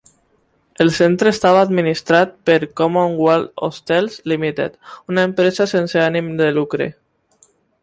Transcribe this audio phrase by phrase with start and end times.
[0.85, 4.81] El centre estava administrat per Commonwealth Hostels Limited,
[5.15, 6.93] una empresa sense ànim de lucre.